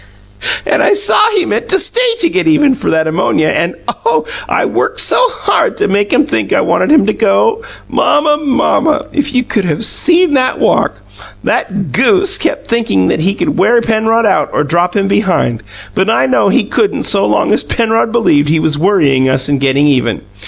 And 0.65 0.81
I 0.81 0.93
saw 0.95 1.19
he 1.29 1.45
meant 1.45 1.69
to 1.69 1.77
stay 1.77 2.15
to 2.21 2.29
get 2.29 2.47
even 2.47 2.73
for 2.73 2.89
that 2.89 3.05
ammonia 3.05 3.49
and, 3.49 3.75
oh, 4.03 4.25
I 4.49 4.65
worked 4.65 4.99
so 4.99 5.23
hard 5.29 5.77
to 5.77 5.87
make 5.87 6.11
him 6.11 6.25
think 6.25 6.51
I 6.51 6.61
wanted 6.61 6.89
him 6.91 7.05
to 7.05 7.13
GO! 7.13 7.61
Mamma, 7.87 8.37
mamma, 8.37 9.05
if 9.13 9.35
you 9.35 9.43
could 9.43 9.63
have 9.65 9.85
SEEN 9.85 10.33
that 10.33 10.57
walk! 10.57 10.93
That 11.43 11.91
GOOSE 11.91 12.39
kept 12.39 12.67
thinking 12.67 13.11
he 13.11 13.35
could 13.35 13.59
wear 13.59 13.79
Penrod 13.79 14.25
out 14.25 14.49
or 14.51 14.63
drop 14.63 14.95
him 14.95 15.07
behind, 15.07 15.61
but 15.93 16.09
I 16.09 16.25
knew 16.25 16.49
he 16.49 16.63
couldn't 16.65 17.03
so 17.03 17.27
long 17.27 17.51
as 17.51 17.63
Penrod 17.63 18.11
believed 18.11 18.49
he 18.49 18.59
was 18.59 18.79
worrying 18.79 19.29
us 19.29 19.47
and 19.47 19.61
getting 19.61 19.85
even. 19.85 20.23